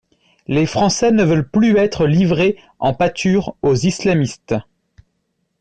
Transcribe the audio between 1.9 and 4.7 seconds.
livrés en pâture aux islamistes.